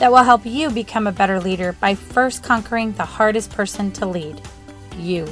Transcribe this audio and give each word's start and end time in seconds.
that 0.00 0.10
will 0.10 0.24
help 0.24 0.46
you 0.46 0.70
become 0.70 1.06
a 1.06 1.12
better 1.12 1.38
leader 1.38 1.74
by 1.74 1.94
first 1.94 2.42
conquering 2.42 2.90
the 2.92 3.04
hardest 3.04 3.50
person 3.50 3.92
to 3.92 4.06
lead 4.06 4.40
you. 4.96 5.26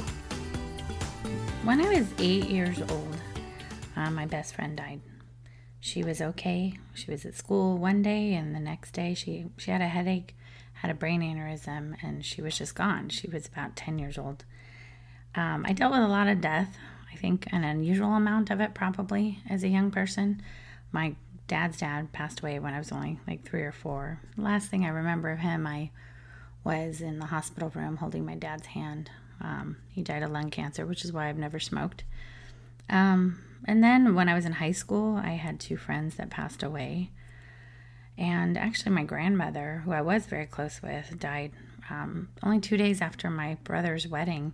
When 1.63 1.81
I 1.81 1.89
was 1.89 2.07
eight 2.19 2.45
years 2.45 2.79
old, 2.79 3.17
uh, 3.95 4.11
my 4.11 4.27
best 4.27 4.53
friend 4.53 4.77
died. 4.77 5.01
She 5.79 6.03
was 6.03 6.21
okay. 6.21 6.77
She 6.93 7.09
was 7.09 7.25
at 7.25 7.33
school 7.33 7.79
one 7.79 8.03
day, 8.03 8.35
and 8.35 8.53
the 8.53 8.59
next 8.59 8.91
day 8.91 9.15
she, 9.15 9.47
she 9.57 9.71
had 9.71 9.81
a 9.81 9.87
headache, 9.87 10.35
had 10.73 10.91
a 10.91 10.93
brain 10.93 11.21
aneurysm, 11.21 11.95
and 12.03 12.23
she 12.23 12.43
was 12.43 12.55
just 12.55 12.75
gone. 12.75 13.09
She 13.09 13.27
was 13.27 13.47
about 13.47 13.75
10 13.75 13.97
years 13.97 14.19
old. 14.19 14.45
Um, 15.33 15.65
I 15.67 15.73
dealt 15.73 15.93
with 15.93 16.01
a 16.01 16.07
lot 16.07 16.27
of 16.27 16.41
death, 16.41 16.77
I 17.11 17.15
think 17.15 17.47
an 17.51 17.63
unusual 17.63 18.13
amount 18.13 18.51
of 18.51 18.61
it 18.61 18.75
probably 18.75 19.39
as 19.49 19.63
a 19.63 19.67
young 19.67 19.89
person. 19.89 20.43
My 20.91 21.15
dad's 21.49 21.77
dad 21.77 22.13
passed 22.13 22.39
away 22.39 22.59
when 22.59 22.73
I 22.73 22.77
was 22.77 22.91
only 22.91 23.19
like 23.27 23.43
three 23.43 23.63
or 23.63 23.73
four. 23.73 24.21
last 24.37 24.69
thing 24.69 24.85
I 24.85 24.89
remember 24.89 25.31
of 25.31 25.39
him, 25.39 25.67
I 25.67 25.89
was 26.63 27.01
in 27.01 27.19
the 27.19 27.25
hospital 27.25 27.71
room 27.73 27.97
holding 27.97 28.23
my 28.25 28.35
dad's 28.35 28.67
hand. 28.67 29.09
Um, 29.41 29.77
he 29.89 30.03
died 30.03 30.23
of 30.23 30.31
lung 30.31 30.51
cancer, 30.51 30.85
which 30.85 31.03
is 31.03 31.11
why 31.11 31.27
I've 31.27 31.37
never 31.37 31.59
smoked. 31.59 32.03
Um, 32.89 33.41
and 33.65 33.83
then 33.83 34.13
when 34.13 34.29
I 34.29 34.35
was 34.35 34.45
in 34.45 34.53
high 34.53 34.71
school, 34.71 35.15
I 35.17 35.31
had 35.31 35.59
two 35.59 35.75
friends 35.75 36.15
that 36.15 36.29
passed 36.29 36.61
away. 36.61 37.09
And 38.17 38.57
actually, 38.57 38.91
my 38.91 39.03
grandmother, 39.03 39.81
who 39.85 39.91
I 39.91 40.01
was 40.01 40.25
very 40.27 40.45
close 40.45 40.81
with, 40.83 41.19
died 41.19 41.53
um, 41.89 42.29
only 42.43 42.59
two 42.59 42.77
days 42.77 43.01
after 43.01 43.29
my 43.29 43.57
brother's 43.63 44.07
wedding, 44.07 44.53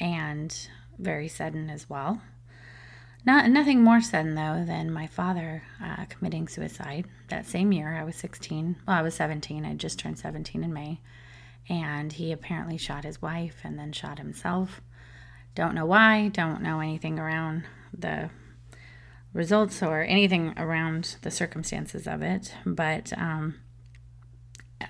and 0.00 0.68
very 0.98 1.28
sudden 1.28 1.68
as 1.68 1.90
well. 1.90 2.22
Not 3.26 3.48
nothing 3.48 3.82
more 3.82 4.02
sudden 4.02 4.34
though 4.34 4.64
than 4.66 4.92
my 4.92 5.06
father 5.06 5.62
uh, 5.82 6.04
committing 6.06 6.46
suicide 6.46 7.06
that 7.28 7.46
same 7.46 7.72
year. 7.72 7.96
I 7.96 8.04
was 8.04 8.16
16. 8.16 8.76
Well, 8.86 8.96
I 8.96 9.02
was 9.02 9.14
17. 9.14 9.64
I 9.64 9.74
just 9.74 9.98
turned 9.98 10.18
17 10.18 10.62
in 10.62 10.72
May, 10.72 11.00
and 11.68 12.12
he 12.12 12.32
apparently 12.32 12.76
shot 12.76 13.04
his 13.04 13.22
wife 13.22 13.60
and 13.64 13.78
then 13.78 13.92
shot 13.92 14.18
himself. 14.18 14.82
Don't 15.54 15.74
know 15.74 15.86
why. 15.86 16.28
Don't 16.28 16.62
know 16.62 16.80
anything 16.80 17.18
around 17.18 17.64
the 17.96 18.28
results 19.32 19.82
or 19.82 20.02
anything 20.02 20.52
around 20.58 21.16
the 21.22 21.30
circumstances 21.30 22.06
of 22.06 22.22
it. 22.22 22.54
But 22.66 23.12
um, 23.16 23.54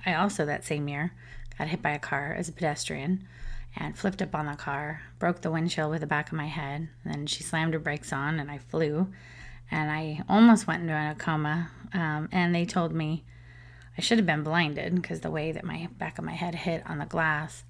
I 0.04 0.14
also 0.14 0.44
that 0.44 0.64
same 0.64 0.88
year 0.88 1.12
got 1.56 1.69
hit 1.69 1.82
by 1.82 1.91
a 1.91 1.98
car 1.98 2.34
as 2.36 2.48
a 2.48 2.52
pedestrian 2.52 3.28
and 3.77 3.97
flipped 3.97 4.22
up 4.22 4.34
on 4.34 4.47
the 4.47 4.55
car, 4.55 5.03
broke 5.19 5.41
the 5.41 5.50
windshield 5.50 5.91
with 5.91 6.00
the 6.00 6.06
back 6.06 6.28
of 6.28 6.36
my 6.36 6.47
head. 6.47 6.89
Then 7.05 7.27
she 7.27 7.42
slammed 7.42 7.75
her 7.75 7.81
brakes 7.81 8.12
on, 8.12 8.39
and 8.39 8.50
I 8.50 8.58
flew. 8.58 9.08
And 9.70 9.91
I 9.91 10.22
almost 10.28 10.66
went 10.66 10.83
into 10.83 10.94
a 10.94 11.14
coma. 11.19 11.70
Um, 11.92 12.28
and 12.31 12.55
they 12.55 12.64
told 12.64 12.92
me 12.92 13.25
I 13.97 14.00
should 14.00 14.19
have 14.19 14.27
been 14.27 14.42
blinded 14.42 14.94
because 14.94 15.20
the 15.20 15.31
way 15.31 15.53
that 15.53 15.64
my 15.64 15.89
back 15.98 16.19
of 16.19 16.25
my 16.25 16.33
head 16.33 16.55
hit 16.55 16.83
on 16.89 16.98
the 16.98 17.05
glass, 17.05 17.64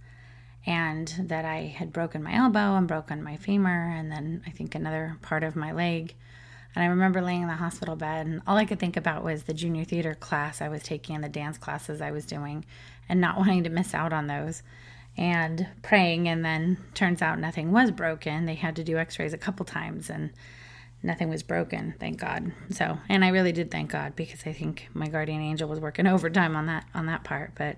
and 0.67 1.15
that 1.19 1.45
I 1.45 1.75
had 1.77 1.93
broken 1.93 2.23
my 2.23 2.35
elbow 2.35 2.77
and 2.77 2.89
broken 2.89 3.23
my 3.23 3.37
femur, 3.37 3.91
and 3.91 4.11
then 4.11 4.43
I 4.47 4.51
think 4.51 4.75
another 4.75 5.19
part 5.21 5.45
of 5.45 5.57
my 5.57 5.73
leg. 5.73 6.15
And 6.75 6.83
I 6.83 6.89
remember 6.89 7.21
laying 7.23 7.43
in 7.43 7.49
the 7.49 7.55
hospital 7.55 7.97
bed, 7.97 8.27
and 8.27 8.43
all 8.47 8.57
I 8.57 8.65
could 8.65 8.81
think 8.81 8.97
about 8.97 9.23
was 9.23 9.45
the 9.45 9.55
junior 9.55 9.85
theater 9.85 10.15
class 10.15 10.61
I 10.61 10.69
was 10.69 10.83
taking 10.83 11.15
and 11.15 11.23
the 11.23 11.29
dance 11.29 11.59
classes 11.59 12.01
I 12.01 12.11
was 12.11 12.25
doing, 12.27 12.65
and 13.09 13.21
not 13.21 13.37
wanting 13.39 13.65
to 13.65 13.71
miss 13.71 13.95
out 13.95 14.13
on 14.13 14.27
those 14.27 14.63
and 15.17 15.67
praying 15.83 16.29
and 16.29 16.45
then 16.45 16.79
turns 16.95 17.23
out 17.23 17.39
nothing 17.39 17.73
was 17.73 17.91
broken. 17.91 18.47
They 18.47 18.55
had 18.55 18.77
to 18.77 18.85
do 18.85 18.99
x-rays 18.99 19.33
a 19.33 19.39
couple 19.39 19.65
times 19.65 20.11
and 20.11 20.31
nothing 21.03 21.29
was 21.29 21.43
broken 21.43 21.95
thank 22.01 22.19
god. 22.19 22.51
So 22.71 22.99
and 23.09 23.25
i 23.25 23.29
really 23.29 23.53
did 23.53 23.71
thank 23.71 23.91
god 23.91 24.17
because 24.17 24.47
i 24.47 24.53
think 24.53 24.89
my 24.95 25.07
guardian 25.07 25.43
angel 25.43 25.69
was 25.69 25.79
working 25.79 26.07
overtime 26.07 26.57
on 26.57 26.67
that 26.67 26.87
on 26.95 27.07
that 27.07 27.25
part 27.25 27.53
but 27.57 27.77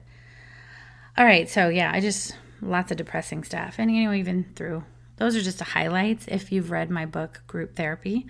all 1.19 1.25
right 1.25 1.49
so 1.49 1.69
yeah 1.69 1.91
i 1.93 2.01
just 2.01 2.37
lots 2.63 2.91
of 2.91 2.97
depressing 2.97 3.45
stuff. 3.45 3.77
And 3.79 3.95
you 3.95 4.05
know 4.05 4.15
even 4.15 4.47
through 4.55 4.85
those 5.17 5.35
are 5.35 5.43
just 5.43 5.59
the 5.59 5.65
highlights. 5.65 6.27
If 6.29 6.53
you've 6.53 6.71
read 6.71 6.91
my 6.91 7.07
book 7.07 7.43
group 7.47 7.77
therapy 7.77 8.27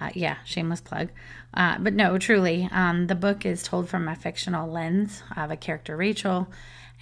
uh, 0.00 0.10
yeah 0.14 0.36
shameless 0.44 0.80
plug. 0.80 1.10
Uh, 1.52 1.78
but 1.78 1.94
no 1.94 2.18
truly 2.18 2.68
um, 2.72 3.06
the 3.06 3.14
book 3.14 3.44
is 3.44 3.62
told 3.62 3.88
from 3.88 4.08
a 4.08 4.16
fictional 4.16 4.70
lens 4.70 5.22
of 5.36 5.50
a 5.50 5.56
character 5.56 5.96
rachel 5.96 6.48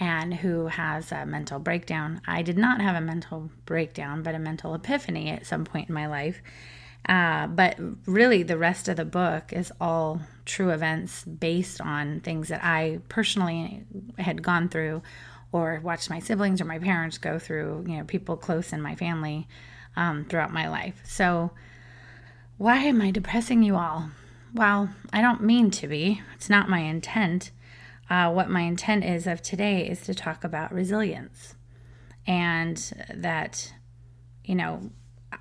and 0.01 0.35
who 0.35 0.67
has 0.67 1.11
a 1.11 1.27
mental 1.27 1.59
breakdown. 1.59 2.21
I 2.27 2.43
did 2.43 2.57
not 2.57 2.81
have 2.81 2.97
a 2.97 3.01
mental 3.01 3.51
breakdown, 3.67 4.23
but 4.23 4.35
a 4.35 4.39
mental 4.39 4.75
epiphany 4.75 5.31
at 5.31 5.47
some 5.47 5.65
point 5.65 5.89
in 5.89 5.95
my 5.95 6.07
life. 6.07 6.41
Uh, 7.09 7.47
but 7.47 7.77
really, 8.07 8.43
the 8.43 8.59
rest 8.59 8.89
of 8.89 8.97
the 8.97 9.05
book 9.05 9.53
is 9.53 9.73
all 9.81 10.21
true 10.45 10.71
events 10.71 11.25
based 11.25 11.81
on 11.81 12.21
things 12.21 12.49
that 12.49 12.63
I 12.63 13.01
personally 13.09 13.85
had 14.19 14.43
gone 14.43 14.69
through 14.69 15.03
or 15.51 15.81
watched 15.83 16.11
my 16.11 16.19
siblings 16.19 16.61
or 16.61 16.65
my 16.65 16.79
parents 16.79 17.19
go 17.19 17.39
through, 17.39 17.85
you 17.89 17.97
know, 17.97 18.05
people 18.05 18.37
close 18.37 18.73
in 18.73 18.83
my 18.83 18.95
family 18.95 19.49
um, 19.97 20.27
throughout 20.27 20.53
my 20.53 20.69
life. 20.69 21.01
So, 21.05 21.51
why 22.59 22.79
am 22.79 23.01
I 23.01 23.11
depressing 23.11 23.63
you 23.63 23.77
all? 23.77 24.11
Well, 24.53 24.91
I 25.13 25.23
don't 25.23 25.43
mean 25.43 25.71
to 25.73 25.87
be, 25.89 26.23
it's 26.35 26.51
not 26.51 26.69
my 26.69 26.81
intent 26.81 27.53
uh, 28.11 28.31
what 28.31 28.51
my 28.51 28.63
intent 28.63 29.05
is 29.05 29.27
of 29.27 29.43
today 29.43 29.87
is 29.87 30.03
to 30.03 30.15
talk 30.15 30.45
about 30.45 30.73
resilience. 30.73 31.55
And 32.27 32.77
that, 33.15 33.73
you 34.45 34.55
know, 34.55 34.91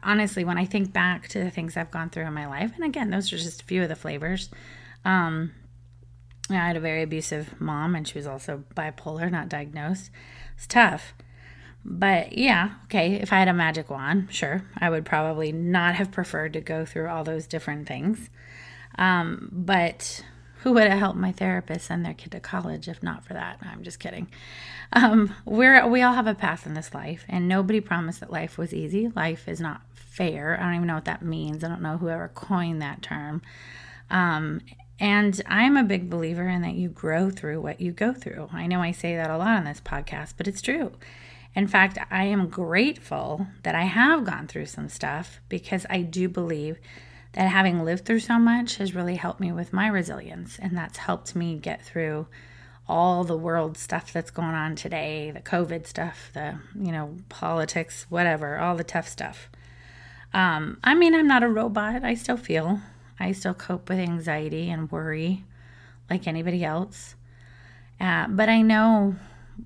honestly, 0.04 0.44
when 0.44 0.58
I 0.58 0.66
think 0.66 0.94
back 0.94 1.28
to 1.30 1.44
the 1.44 1.50
things 1.50 1.76
I've 1.76 1.92
gone 1.92 2.10
through 2.10 2.26
in 2.26 2.34
my 2.34 2.48
life, 2.48 2.74
and 2.76 2.84
again, 2.84 3.10
those 3.10 3.32
are 3.32 3.38
just 3.38 3.62
a 3.62 3.66
few 3.66 3.84
of 3.84 3.90
the 3.90 3.96
flavors. 3.96 4.50
Um, 5.06 5.52
I 6.50 6.56
had 6.56 6.78
a 6.78 6.82
very 6.82 7.04
abusive 7.04 7.60
mom, 7.60 7.96
and 7.96 8.08
she 8.08 8.18
was 8.18 8.28
also 8.28 8.64
bipolar, 8.76 9.30
not 9.30 9.50
diagnosed. 9.50 10.10
It's 10.56 10.68
tough. 10.68 11.14
But 11.84 12.38
yeah, 12.38 12.72
okay, 12.86 13.14
if 13.14 13.32
I 13.32 13.40
had 13.40 13.48
a 13.48 13.54
magic 13.54 13.90
wand, 13.90 14.28
sure, 14.30 14.64
I 14.78 14.90
would 14.90 15.06
probably 15.06 15.52
not 15.52 15.96
have 15.96 16.12
preferred 16.12 16.54
to 16.54 16.62
go 16.62 16.86
through 16.86 17.08
all 17.08 17.24
those 17.24 17.48
different 17.48 17.88
things. 17.88 18.30
Um, 18.98 19.50
but 19.52 20.24
who 20.68 20.74
would 20.74 20.90
have 20.90 21.00
helped 21.00 21.18
my 21.18 21.32
therapist 21.32 21.86
send 21.86 22.06
their 22.06 22.14
kid 22.14 22.34
to 22.34 22.42
college 22.42 22.90
if 22.90 23.02
not 23.02 23.24
for 23.24 23.34
that? 23.34 23.58
I'm 23.62 23.84
just 23.84 24.02
kidding. 24.02 24.28
Um, 24.92 25.34
we're 25.46 25.88
we 25.88 26.02
all 26.02 26.14
have 26.14 26.28
a 26.28 26.36
path 26.36 26.66
in 26.66 26.74
this 26.74 26.94
life, 26.94 27.24
and 27.30 27.48
nobody 27.48 27.80
promised 27.80 28.20
that 28.20 28.34
life 28.34 28.58
was 28.58 28.74
easy. 28.74 29.08
Life 29.16 29.48
is 29.48 29.62
not 29.62 29.80
fair. 29.94 30.60
I 30.60 30.66
don't 30.66 30.76
even 30.76 30.88
know 30.88 30.96
what 30.96 31.06
that 31.06 31.22
means. 31.22 31.64
I 31.64 31.70
don't 31.70 31.82
know 31.82 31.96
whoever 31.96 32.28
coined 32.28 32.82
that 32.82 33.02
term. 33.02 33.42
Um, 34.10 34.60
and 35.00 35.42
I'm 35.48 35.78
a 35.78 35.86
big 35.86 36.10
believer 36.10 36.50
in 36.50 36.64
that 36.64 36.74
you 36.74 36.90
grow 36.90 37.30
through 37.30 37.62
what 37.62 37.80
you 37.80 37.94
go 37.94 38.12
through. 38.12 38.50
I 38.52 38.68
know 38.68 38.82
I 38.82 38.92
say 38.92 39.16
that 39.16 39.30
a 39.30 39.38
lot 39.38 39.56
on 39.56 39.64
this 39.64 39.80
podcast, 39.80 40.34
but 40.36 40.50
it's 40.50 40.62
true. 40.62 40.92
In 41.56 41.68
fact, 41.68 41.98
I 42.12 42.26
am 42.26 42.50
grateful 42.50 43.48
that 43.64 43.74
I 43.74 43.84
have 43.84 44.26
gone 44.26 44.48
through 44.48 44.66
some 44.66 44.90
stuff 44.90 45.40
because 45.48 45.86
I 45.90 46.02
do 46.02 46.28
believe 46.28 46.78
that 47.38 47.50
having 47.50 47.86
lived 47.86 48.04
through 48.04 48.20
so 48.20 48.40
much 48.40 48.78
has 48.78 48.96
really 48.96 49.16
helped 49.16 49.40
me 49.40 49.52
with 49.52 49.72
my 49.72 49.86
resilience. 49.86 50.58
And 50.58 50.76
that's 50.76 50.98
helped 50.98 51.36
me 51.36 51.56
get 51.56 51.86
through 51.86 52.26
all 52.88 53.24
the 53.24 53.38
world 53.38 53.78
stuff 53.78 54.12
that's 54.12 54.32
going 54.32 54.56
on 54.56 54.76
today 54.76 55.30
the 55.30 55.40
COVID 55.40 55.86
stuff, 55.86 56.32
the, 56.34 56.58
you 56.74 56.92
know, 56.92 57.16
politics, 57.30 58.08
whatever, 58.10 58.58
all 58.58 58.76
the 58.76 58.84
tough 58.84 59.08
stuff. 59.08 59.52
Um, 60.34 60.80
I 60.84 60.96
mean, 60.96 61.14
I'm 61.14 61.28
not 61.28 61.44
a 61.44 61.48
robot. 61.48 62.04
I 62.04 62.16
still 62.16 62.38
feel, 62.38 62.82
I 63.20 63.34
still 63.34 63.54
cope 63.54 63.88
with 63.88 64.00
anxiety 64.00 64.72
and 64.72 64.92
worry 64.92 65.46
like 66.10 66.28
anybody 66.28 66.66
else. 66.66 67.14
Uh, 68.02 68.26
but 68.30 68.50
I 68.50 68.64
know 68.64 69.16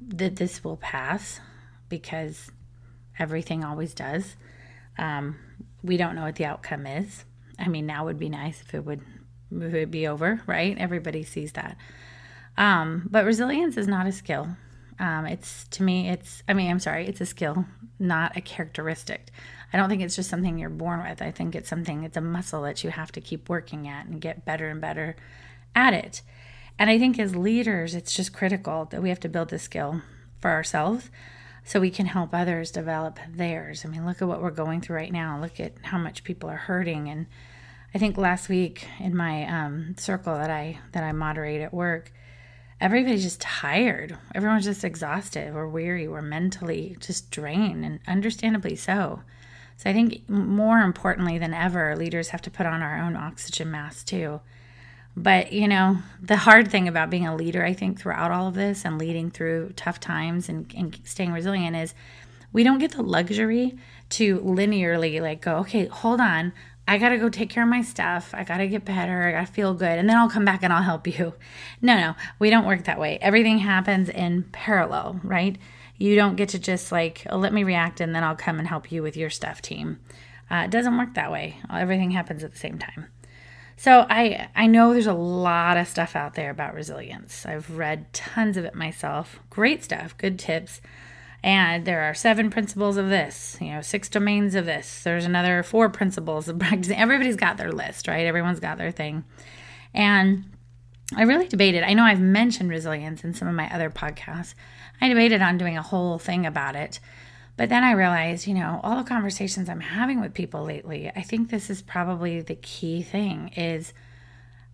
that 0.09 0.35
this 0.35 0.61
will 0.61 0.75
pass 0.77 1.39
because 1.87 2.51
everything 3.17 3.63
always 3.63 3.93
does. 3.93 4.35
Um, 4.97 5.37
we 5.81 5.95
don't 5.95 6.15
know 6.15 6.23
what 6.23 6.35
the 6.35 6.45
outcome 6.45 6.85
is. 6.85 7.23
I 7.61 7.67
mean, 7.67 7.85
now 7.85 8.05
would 8.05 8.19
be 8.19 8.29
nice 8.29 8.61
if 8.61 8.73
it 8.73 8.85
would 8.85 9.01
if 9.51 9.73
it 9.73 9.91
be 9.91 10.07
over, 10.07 10.41
right? 10.47 10.77
Everybody 10.77 11.23
sees 11.23 11.53
that. 11.53 11.77
Um, 12.57 13.07
but 13.09 13.25
resilience 13.25 13.77
is 13.77 13.87
not 13.87 14.07
a 14.07 14.11
skill. 14.11 14.47
Um, 14.99 15.25
it's 15.25 15.67
to 15.69 15.83
me, 15.83 16.09
it's. 16.09 16.43
I 16.47 16.53
mean, 16.53 16.69
I'm 16.69 16.79
sorry, 16.79 17.07
it's 17.07 17.21
a 17.21 17.25
skill, 17.25 17.65
not 17.99 18.37
a 18.37 18.41
characteristic. 18.41 19.31
I 19.73 19.77
don't 19.77 19.89
think 19.89 20.01
it's 20.01 20.15
just 20.15 20.29
something 20.29 20.57
you're 20.57 20.69
born 20.69 21.01
with. 21.01 21.21
I 21.21 21.31
think 21.31 21.55
it's 21.55 21.69
something. 21.69 22.03
It's 22.03 22.17
a 22.17 22.21
muscle 22.21 22.61
that 22.63 22.83
you 22.83 22.89
have 22.89 23.11
to 23.13 23.21
keep 23.21 23.49
working 23.49 23.87
at 23.87 24.05
and 24.05 24.21
get 24.21 24.45
better 24.45 24.69
and 24.69 24.81
better 24.81 25.15
at 25.75 25.93
it. 25.93 26.21
And 26.77 26.89
I 26.89 26.99
think 26.99 27.19
as 27.19 27.35
leaders, 27.35 27.95
it's 27.95 28.13
just 28.13 28.33
critical 28.33 28.85
that 28.85 29.01
we 29.01 29.09
have 29.09 29.19
to 29.21 29.29
build 29.29 29.49
this 29.49 29.63
skill 29.63 30.01
for 30.39 30.51
ourselves 30.51 31.09
so 31.63 31.79
we 31.79 31.91
can 31.91 32.07
help 32.07 32.33
others 32.33 32.71
develop 32.71 33.19
theirs. 33.29 33.85
I 33.85 33.89
mean, 33.89 34.05
look 34.05 34.21
at 34.21 34.27
what 34.27 34.41
we're 34.41 34.51
going 34.51 34.81
through 34.81 34.97
right 34.97 35.11
now. 35.11 35.39
Look 35.39 35.59
at 35.59 35.73
how 35.83 35.97
much 35.97 36.23
people 36.23 36.49
are 36.49 36.57
hurting. 36.57 37.07
And 37.07 37.27
I 37.93 37.97
think 37.97 38.17
last 38.17 38.47
week 38.47 38.87
in 38.99 39.15
my 39.15 39.45
um, 39.47 39.95
circle 39.97 40.33
that 40.35 40.49
I 40.49 40.79
that 40.93 41.03
I 41.03 41.11
moderate 41.11 41.61
at 41.61 41.73
work, 41.73 42.13
everybody's 42.79 43.23
just 43.23 43.41
tired. 43.41 44.17
Everyone's 44.33 44.65
just 44.65 44.83
exhausted. 44.83 45.53
We're 45.53 45.67
weary. 45.67 46.07
We're 46.07 46.21
mentally 46.21 46.95
just 46.99 47.31
drained, 47.31 47.83
and 47.83 47.99
understandably 48.07 48.75
so. 48.75 49.21
So 49.77 49.89
I 49.89 49.93
think 49.93 50.29
more 50.29 50.79
importantly 50.79 51.37
than 51.37 51.53
ever, 51.53 51.95
leaders 51.95 52.29
have 52.29 52.41
to 52.43 52.51
put 52.51 52.67
on 52.67 52.81
our 52.81 52.97
own 52.99 53.15
oxygen 53.15 53.71
mask 53.71 54.05
too. 54.05 54.39
But, 55.15 55.51
you 55.51 55.67
know, 55.67 55.97
the 56.21 56.37
hard 56.37 56.69
thing 56.69 56.87
about 56.87 57.09
being 57.09 57.27
a 57.27 57.35
leader, 57.35 57.65
I 57.65 57.73
think, 57.73 57.99
throughout 57.99 58.31
all 58.31 58.47
of 58.47 58.53
this 58.53 58.85
and 58.85 58.97
leading 58.97 59.29
through 59.29 59.73
tough 59.75 59.99
times 59.99 60.47
and, 60.47 60.71
and 60.77 60.97
staying 61.03 61.33
resilient 61.33 61.75
is 61.75 61.93
we 62.53 62.63
don't 62.63 62.79
get 62.79 62.91
the 62.91 63.01
luxury 63.01 63.77
to 64.09 64.39
linearly 64.39 65.21
like 65.21 65.41
go, 65.41 65.57
okay, 65.57 65.87
hold 65.87 66.21
on. 66.21 66.53
I 66.91 66.97
got 66.97 67.09
to 67.09 67.17
go 67.17 67.29
take 67.29 67.49
care 67.49 67.63
of 67.63 67.69
my 67.69 67.83
stuff. 67.83 68.31
I 68.33 68.43
got 68.43 68.57
to 68.57 68.67
get 68.67 68.83
better. 68.83 69.23
I 69.23 69.31
got 69.31 69.47
to 69.47 69.53
feel 69.53 69.73
good. 69.73 69.97
And 69.97 70.09
then 70.09 70.17
I'll 70.17 70.29
come 70.29 70.43
back 70.43 70.61
and 70.61 70.73
I'll 70.73 70.83
help 70.83 71.07
you. 71.07 71.33
No, 71.83 71.97
no, 71.97 72.15
we 72.37 72.49
don't 72.51 72.67
work 72.67 72.83
that 72.83 72.99
way. 72.99 73.17
Everything 73.21 73.57
happens 73.57 74.07
in 74.07 74.43
parallel, 74.51 75.19
right? 75.23 75.57
You 75.97 76.15
don't 76.15 76.35
get 76.35 76.49
to 76.49 76.59
just 76.59 76.91
like, 76.91 77.25
oh, 77.29 77.37
let 77.37 77.53
me 77.53 77.63
react 77.63 78.01
and 78.01 78.13
then 78.13 78.23
I'll 78.23 78.35
come 78.35 78.59
and 78.59 78.67
help 78.67 78.91
you 78.91 79.01
with 79.01 79.17
your 79.17 79.31
stuff, 79.31 79.61
team. 79.61 79.99
Uh, 80.51 80.63
it 80.65 80.71
doesn't 80.71 80.95
work 80.95 81.15
that 81.15 81.31
way. 81.31 81.57
Everything 81.73 82.11
happens 82.11 82.43
at 82.43 82.51
the 82.51 82.59
same 82.59 82.77
time. 82.77 83.07
So 83.77 84.05
I 84.09 84.49
I 84.55 84.67
know 84.67 84.91
there's 84.91 85.07
a 85.07 85.13
lot 85.13 85.77
of 85.77 85.87
stuff 85.87 86.15
out 86.15 86.35
there 86.35 86.51
about 86.51 86.75
resilience. 86.75 87.47
I've 87.47 87.71
read 87.71 88.13
tons 88.13 88.57
of 88.57 88.65
it 88.65 88.75
myself. 88.75 89.39
Great 89.49 89.83
stuff, 89.83 90.15
good 90.17 90.37
tips. 90.37 90.81
And 91.43 91.85
there 91.85 92.01
are 92.03 92.13
seven 92.13 92.51
principles 92.51 92.97
of 92.97 93.09
this, 93.09 93.57
you 93.59 93.71
know, 93.71 93.81
six 93.81 94.09
domains 94.09 94.53
of 94.53 94.65
this. 94.65 95.01
There's 95.03 95.25
another 95.25 95.63
four 95.63 95.89
principles 95.89 96.47
of 96.47 96.59
practicing. 96.59 96.97
Everybody's 96.97 97.35
got 97.35 97.57
their 97.57 97.71
list, 97.71 98.07
right? 98.07 98.27
Everyone's 98.27 98.59
got 98.59 98.77
their 98.77 98.91
thing. 98.91 99.23
And 99.93 100.45
I 101.15 101.23
really 101.23 101.47
debated. 101.47 101.83
I 101.83 101.93
know 101.93 102.03
I've 102.03 102.21
mentioned 102.21 102.69
resilience 102.69 103.23
in 103.23 103.33
some 103.33 103.47
of 103.47 103.55
my 103.55 103.73
other 103.73 103.89
podcasts. 103.89 104.53
I 105.01 105.09
debated 105.09 105.41
on 105.41 105.57
doing 105.57 105.77
a 105.77 105.81
whole 105.81 106.19
thing 106.19 106.45
about 106.45 106.75
it. 106.75 106.99
But 107.57 107.69
then 107.69 107.83
I 107.83 107.91
realized, 107.91 108.47
you 108.47 108.53
know, 108.53 108.79
all 108.83 108.97
the 108.97 109.07
conversations 109.07 109.67
I'm 109.67 109.81
having 109.81 110.21
with 110.21 110.33
people 110.33 110.63
lately, 110.63 111.11
I 111.15 111.21
think 111.21 111.49
this 111.49 111.69
is 111.69 111.81
probably 111.81 112.41
the 112.41 112.55
key 112.55 113.01
thing 113.01 113.49
is 113.49 113.93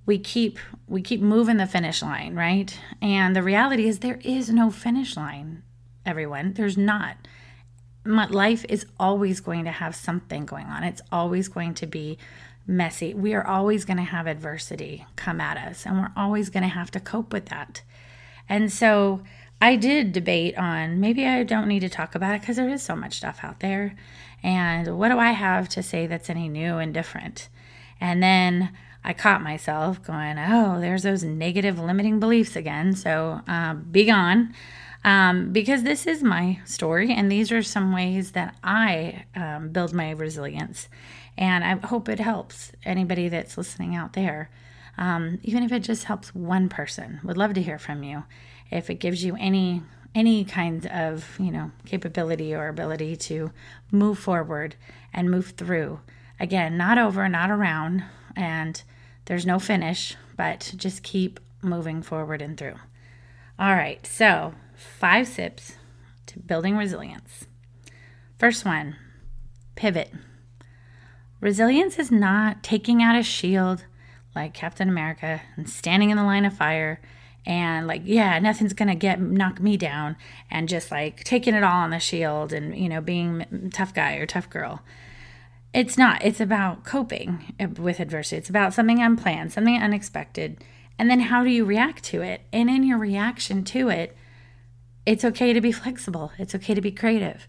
we 0.06 0.20
keep 0.20 0.60
we 0.88 1.02
keep 1.02 1.20
moving 1.20 1.58
the 1.58 1.66
finish 1.66 2.02
line, 2.02 2.36
right? 2.36 2.80
And 3.02 3.36
the 3.36 3.44
reality 3.44 3.88
is 3.88 4.00
there 4.00 4.20
is 4.24 4.50
no 4.50 4.70
finish 4.70 5.18
line, 5.18 5.64
everyone. 6.08 6.54
There's 6.54 6.78
not. 6.78 7.18
My 8.06 8.28
life 8.28 8.66
is 8.70 8.86
always 9.00 9.42
going 9.42 9.66
to 9.66 9.72
have 9.72 9.96
something 9.96 10.46
going 10.46 10.66
on. 10.68 10.84
It's 10.84 11.02
always 11.12 11.50
going 11.50 11.74
to 11.76 11.86
be 11.86 12.18
messy. 12.66 13.14
We 13.14 13.34
are 13.34 13.46
always 13.46 13.86
going 13.86 13.98
to 13.98 14.04
have 14.04 14.28
adversity 14.28 15.06
come 15.16 15.42
at 15.42 15.58
us, 15.58 15.86
and 15.86 15.98
we're 15.98 16.12
always 16.16 16.50
going 16.50 16.64
to 16.64 16.70
have 16.70 16.92
to 16.92 17.00
cope 17.00 17.34
with 17.34 17.48
that. 17.48 17.82
And 18.50 18.72
so 18.72 19.22
I 19.62 19.76
did 19.76 20.14
debate 20.14 20.58
on 20.58 21.00
maybe 21.00 21.26
I 21.26 21.44
don't 21.44 21.68
need 21.68 21.80
to 21.82 21.90
talk 21.90 22.16
about 22.16 22.36
it 22.36 22.42
because 22.42 22.58
there 22.58 22.70
is 22.70 22.84
so 22.84 22.96
much 22.96 23.18
stuff 23.18 23.40
out 23.44 23.60
there. 23.60 23.96
And 24.44 24.98
what 24.98 25.10
do 25.10 25.18
I 25.18 25.32
have 25.32 25.68
to 25.70 25.84
say 25.84 26.08
that's 26.08 26.30
any 26.30 26.48
new 26.48 26.78
and 26.78 26.94
different? 26.94 27.50
And 28.00 28.22
then 28.22 28.72
I 29.04 29.14
caught 29.14 29.42
myself 29.42 30.04
going, 30.04 30.38
oh, 30.38 30.80
there's 30.80 31.04
those 31.04 31.24
negative 31.24 31.80
limiting 31.80 32.20
beliefs 32.20 32.56
again. 32.56 32.96
So 32.96 33.42
uh, 33.48 33.74
be 33.74 34.06
gone. 34.06 34.54
Um, 35.04 35.54
because 35.54 35.84
this 35.84 36.06
is 36.06 36.24
my 36.24 36.60
story, 36.66 37.14
and 37.14 37.32
these 37.32 37.52
are 37.52 37.64
some 37.64 37.94
ways 37.94 38.32
that 38.32 38.56
I 38.64 39.26
um, 39.36 39.70
build 39.70 39.94
my 39.94 40.12
resilience. 40.12 40.90
And 41.38 41.64
I 41.64 41.88
hope 41.88 42.10
it 42.10 42.20
helps 42.20 42.72
anybody 42.84 43.30
that's 43.30 43.58
listening 43.58 43.96
out 43.96 44.14
there. 44.14 44.50
Um, 44.98 45.40
even 45.44 45.64
if 45.64 45.72
it 45.72 45.82
just 45.82 46.06
helps 46.06 46.34
one 46.34 46.68
person, 46.68 47.20
would 47.24 47.38
love 47.38 47.54
to 47.54 47.62
hear 47.62 47.78
from 47.78 48.04
you. 48.04 48.24
If 48.72 48.90
it 48.90 48.96
gives 48.96 49.24
you 49.24 49.38
any 49.40 49.84
any 50.16 50.44
kind 50.44 50.88
of 50.88 51.38
you 51.40 51.52
know 51.52 51.72
capability 51.86 52.54
or 52.54 52.68
ability 52.68 53.16
to 53.16 53.52
move 53.92 54.18
forward 54.18 54.76
and 55.14 55.30
move 55.30 55.54
through. 55.58 56.00
Again, 56.40 56.78
not 56.78 56.98
over, 56.98 57.28
not 57.30 57.50
around, 57.50 58.04
and 58.36 58.82
there's 59.26 59.46
no 59.46 59.60
finish, 59.60 60.16
but 60.36 60.74
just 60.76 61.04
keep 61.04 61.40
moving 61.62 62.02
forward 62.02 62.42
and 62.42 62.58
through. 62.58 62.76
All 63.60 63.74
right, 63.74 64.06
so 64.06 64.54
five 64.78 65.28
sips 65.28 65.74
to 66.28 66.40
building 66.40 66.78
resilience. 66.78 67.48
First 68.38 68.64
one, 68.64 68.96
pivot. 69.76 70.14
Resilience 71.42 72.00
is 72.00 72.12
not 72.12 72.64
taking 72.64 73.02
out 73.02 73.18
a 73.18 73.24
shield 73.24 73.86
like 74.36 74.54
Captain 74.54 74.88
America 74.88 75.42
and 75.56 75.70
standing 75.70 76.12
in 76.12 76.18
the 76.18 76.24
line 76.24 76.46
of 76.46 76.54
fire 76.54 77.02
and 77.48 77.88
like 77.88 78.02
yeah 78.04 78.38
nothing's 78.40 78.74
gonna 78.74 78.94
get 78.94 79.22
knock 79.22 79.60
me 79.62 79.78
down 79.78 80.16
and 80.52 80.68
just 80.68 80.92
like 80.92 81.24
taking 81.24 81.56
it 81.56 81.64
all 81.64 81.78
on 81.78 81.92
the 81.92 82.00
shield 82.00 82.52
and 82.52 82.78
you 82.78 82.90
know 82.90 83.00
being 83.00 83.72
tough 83.74 83.94
guy 83.94 84.16
or 84.16 84.26
tough 84.26 84.50
girl 84.50 84.82
it's 85.74 85.98
not 85.98 86.24
it's 86.24 86.42
about 86.42 86.84
coping 86.84 87.56
with 87.80 88.02
adversity 88.02 88.38
it's 88.38 88.50
about 88.50 88.74
something 88.74 89.02
unplanned 89.02 89.52
something 89.52 89.82
unexpected 89.82 90.62
and 91.00 91.10
then 91.10 91.22
how 91.22 91.44
do 91.44 91.50
you 91.50 91.64
react 91.64 92.04
to 92.04 92.22
it 92.22 92.42
and 92.52 92.70
in 92.70 92.84
your 92.84 92.98
reaction 92.98 93.64
to 93.64 93.88
it 93.88 94.16
it's 95.08 95.26
okay 95.26 95.54
to 95.54 95.62
be 95.62 95.72
flexible 95.72 96.32
it's 96.38 96.54
okay 96.54 96.74
to 96.74 96.82
be 96.82 96.92
creative 96.92 97.48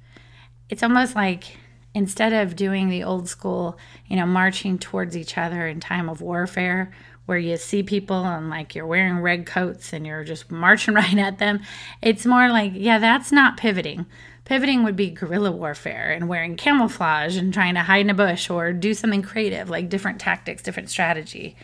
it's 0.71 0.83
almost 0.83 1.15
like 1.15 1.57
instead 1.95 2.33
of 2.33 2.57
doing 2.57 2.89
the 2.89 3.03
old 3.03 3.29
school, 3.29 3.77
you 4.07 4.17
know, 4.17 4.27
marching 4.27 4.79
towards 4.79 5.17
each 5.17 5.37
other 5.37 5.67
in 5.67 5.81
time 5.81 6.09
of 6.09 6.21
warfare, 6.21 6.93
where 7.27 7.39
you 7.39 7.57
see 7.57 7.83
people 7.83 8.25
and 8.25 8.49
like 8.49 8.75
you're 8.75 8.87
wearing 8.87 9.19
red 9.19 9.45
coats 9.45 9.93
and 9.93 10.07
you're 10.07 10.25
just 10.25 10.51
marching 10.51 10.95
right 11.03 11.19
at 11.19 11.39
them, 11.39 11.61
it's 12.01 12.25
more 12.25 12.49
like, 12.49 12.73
yeah, 12.75 12.99
that's 12.99 13.33
not 13.33 13.57
pivoting. 13.57 14.07
Pivoting 14.45 14.83
would 14.83 14.97
be 14.97 15.11
guerrilla 15.11 15.53
warfare 15.53 16.11
and 16.11 16.29
wearing 16.29 16.57
camouflage 16.57 17.37
and 17.37 17.53
trying 17.53 17.75
to 17.75 17.83
hide 17.83 18.01
in 18.01 18.11
a 18.11 18.15
bush 18.15 18.49
or 18.49 18.73
do 18.73 18.95
something 18.95 19.21
creative, 19.21 19.69
like 19.69 19.91
different 19.91 20.19
tactics, 20.21 20.63
different 20.63 20.89
strategy. 20.89 21.55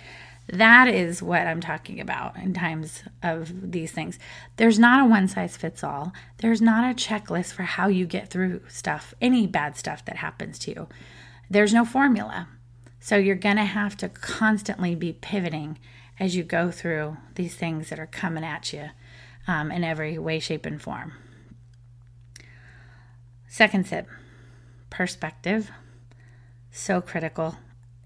That 0.48 0.88
is 0.88 1.22
what 1.22 1.46
I'm 1.46 1.60
talking 1.60 2.00
about 2.00 2.36
in 2.36 2.52
times 2.52 3.02
of 3.22 3.72
these 3.72 3.92
things. 3.92 4.18
There's 4.56 4.78
not 4.78 5.00
a 5.04 5.08
one 5.08 5.26
size 5.26 5.56
fits 5.56 5.82
all. 5.82 6.12
There's 6.38 6.60
not 6.60 6.84
a 6.84 6.94
checklist 6.94 7.52
for 7.52 7.62
how 7.62 7.88
you 7.88 8.06
get 8.06 8.28
through 8.28 8.60
stuff, 8.68 9.14
any 9.20 9.46
bad 9.46 9.76
stuff 9.76 10.04
that 10.04 10.16
happens 10.16 10.58
to 10.60 10.70
you. 10.70 10.88
There's 11.48 11.72
no 11.72 11.84
formula. 11.84 12.48
So 13.00 13.16
you're 13.16 13.36
going 13.36 13.56
to 13.56 13.64
have 13.64 13.96
to 13.98 14.08
constantly 14.08 14.94
be 14.94 15.12
pivoting 15.12 15.78
as 16.18 16.36
you 16.36 16.42
go 16.42 16.70
through 16.70 17.16
these 17.34 17.54
things 17.54 17.88
that 17.88 17.98
are 17.98 18.06
coming 18.06 18.44
at 18.44 18.72
you 18.72 18.90
um, 19.46 19.70
in 19.70 19.82
every 19.82 20.18
way, 20.18 20.38
shape, 20.38 20.66
and 20.66 20.80
form. 20.80 21.12
Second 23.48 23.86
sip 23.86 24.08
perspective. 24.90 25.70
So 26.70 27.00
critical 27.00 27.56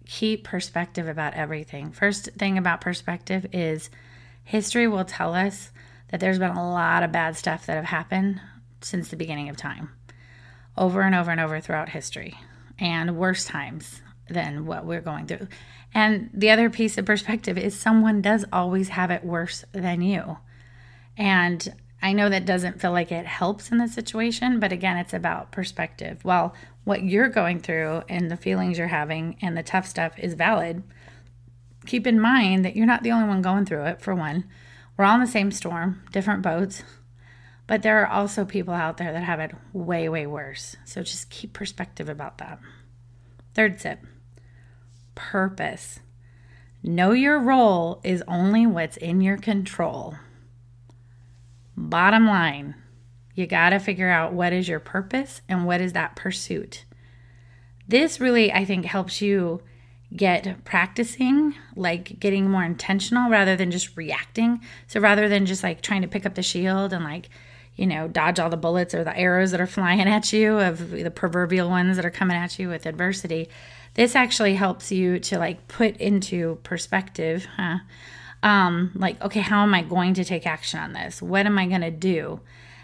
keep 0.09 0.43
perspective 0.43 1.07
about 1.07 1.35
everything. 1.35 1.93
First 1.93 2.31
thing 2.39 2.59
about 2.59 2.81
perspective 2.81 3.47
is 3.53 3.91
history 4.43 4.89
will 4.89 5.05
tell 5.05 5.35
us 5.35 5.71
that 6.09 6.19
there's 6.19 6.39
been 6.39 6.51
a 6.51 6.73
lot 6.73 7.03
of 7.03 7.13
bad 7.13 7.37
stuff 7.37 7.67
that 7.67 7.77
have 7.77 7.85
happened 7.85 8.41
since 8.81 9.09
the 9.09 9.17
beginning 9.17 9.51
of 9.51 9.57
time, 9.57 9.91
over 10.77 11.03
and 11.03 11.15
over 11.15 11.31
and 11.31 11.41
over 11.41 11.61
throughout 11.61 11.91
history, 11.91 12.35
and 12.79 13.17
worse 13.17 13.45
times 13.45 14.01
than 14.31 14.65
what 14.65 14.87
we're 14.87 15.03
going 15.03 15.27
through. 15.27 15.47
And 15.93 16.31
the 16.33 16.51
other 16.51 16.71
piece 16.71 16.97
of 16.97 17.05
perspective 17.05 17.59
is 17.59 17.79
someone 17.79 18.23
does 18.23 18.47
always 18.51 18.89
have 18.91 19.11
it 19.11 19.25
worse 19.25 19.65
than 19.73 20.01
you. 20.01 20.39
And 21.19 21.75
I 22.01 22.13
know 22.13 22.29
that 22.29 22.47
doesn't 22.47 22.81
feel 22.81 22.93
like 22.93 23.11
it 23.11 23.27
helps 23.27 23.73
in 23.73 23.79
the 23.79 23.89
situation, 23.89 24.61
but 24.61 24.73
again, 24.73 24.97
it's 24.97 25.15
about 25.15 25.51
perspective. 25.51 26.25
Well, 26.25 26.55
what 26.85 27.03
you're 27.03 27.29
going 27.29 27.61
through 27.61 28.03
and 28.09 28.31
the 28.31 28.37
feelings 28.37 28.79
you're 28.79 28.89
having 28.89 29.37
and 29.43 29.57
the 29.57 29.63
tough 29.63 29.87
stuff 29.87 30.19
is 30.19 30.35
valid, 30.35 30.85
keep 31.87 32.07
in 32.07 32.21
mind 32.21 32.65
that 32.65 32.77
you're 32.77 32.87
not 32.87 33.03
the 33.03 33.11
only 33.11 33.29
one 33.29 33.43
going 33.43 33.67
through 33.67 33.85
it, 33.85 34.01
for 34.01 34.15
one. 34.15 34.45
We're 34.97 35.05
all 35.05 35.17
in 35.17 35.21
the 35.21 35.27
same 35.27 35.51
storm, 35.51 36.03
different 36.13 36.43
boats, 36.43 36.83
but 37.67 37.83
there 37.83 38.01
are 38.03 38.07
also 38.07 38.45
people 38.45 38.75
out 38.75 38.97
there 38.97 39.13
that 39.13 39.25
have 39.25 39.41
it 39.41 39.53
way, 39.73 40.09
way 40.09 40.27
worse. 40.27 40.77
So 40.85 41.03
just 41.03 41.31
keep 41.31 41.53
perspective 41.53 42.09
about 42.09 42.39
that. 42.39 42.61
Third 43.55 43.79
tip 43.79 44.01
purpose. 45.15 45.99
Know 46.83 47.11
your 47.11 47.41
role 47.41 48.01
is 48.05 48.23
only 48.29 48.67
what's 48.67 48.97
in 48.97 49.21
your 49.21 49.37
control. 49.37 50.15
Bottom 51.81 52.27
line, 52.27 52.75
you 53.35 53.47
got 53.47 53.71
to 53.71 53.79
figure 53.79 54.11
out 54.11 54.33
what 54.33 54.53
is 54.53 54.69
your 54.69 54.81
purpose 54.81 55.43
and 55.49 55.65
what 55.65 55.81
is 55.81 55.93
that 55.93 56.17
pursuit. 56.17 56.85
This 57.87 58.21
really, 58.21 58.53
I 58.53 58.65
think, 58.65 58.85
helps 58.85 59.23
you 59.23 59.63
get 60.15 60.65
practicing, 60.65 61.55
like 61.77 62.19
getting 62.19 62.51
more 62.51 62.65
intentional 62.65 63.31
rather 63.31 63.55
than 63.55 63.71
just 63.71 63.97
reacting. 63.97 64.61
So 64.89 64.99
rather 64.99 65.29
than 65.29 65.47
just 65.47 65.63
like 65.63 65.81
trying 65.81 66.03
to 66.03 66.09
pick 66.09 66.27
up 66.27 66.35
the 66.35 66.43
shield 66.43 66.93
and 66.93 67.05
like, 67.05 67.29
you 67.77 67.87
know, 67.87 68.09
dodge 68.09 68.41
all 68.41 68.51
the 68.51 68.57
bullets 68.57 68.93
or 68.93 69.05
the 69.05 69.17
arrows 69.17 69.53
that 69.53 69.61
are 69.61 69.67
flying 69.67 70.01
at 70.09 70.33
you 70.33 70.59
of 70.59 70.91
the 70.91 71.13
proverbial 71.13 71.71
ones 71.71 71.95
that 71.95 72.05
are 72.05 72.11
coming 72.11 72.37
at 72.37 72.59
you 72.59 72.69
with 72.69 72.87
adversity, 72.87 73.49
this 73.95 74.17
actually 74.17 74.57
helps 74.57 74.91
you 74.91 75.21
to 75.21 75.39
like 75.39 75.69
put 75.69 75.97
into 75.99 76.59
perspective, 76.65 77.47
huh? 77.57 77.79
Um, 78.43 78.93
like, 78.95 79.21
okay, 79.23 79.41
how 79.41 79.63
am 79.63 79.75
I 79.75 79.83
going 79.83 80.15
to 80.15 80.25
take 80.25 80.47
action 80.47 80.79
on 80.79 80.93
this? 80.93 81.21
What 81.21 81.47
am 81.47 81.59
I 81.59 81.67
going 81.67 81.81
to 81.81 81.91
do? 81.91 82.41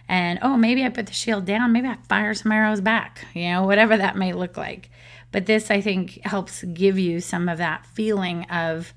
And 0.09 0.39
oh, 0.43 0.57
maybe 0.57 0.85
I 0.85 0.89
put 0.91 1.07
the 1.07 1.13
shield 1.13 1.47
down, 1.47 1.73
maybe 1.73 1.89
I 1.89 1.97
fire 2.09 2.35
some 2.35 2.53
arrows 2.53 2.81
back, 2.81 3.25
you 3.35 3.51
know, 3.51 3.65
whatever 3.65 3.97
that 3.97 4.17
may 4.17 4.33
look 4.33 4.57
like. 4.57 4.91
But 5.33 5.47
this, 5.47 5.71
I 5.71 5.81
think, 5.81 6.21
helps 6.25 6.63
give 6.63 6.99
you 6.99 7.21
some 7.21 7.49
of 7.49 7.59
that 7.59 7.87
feeling 7.87 8.45
of, 8.51 8.93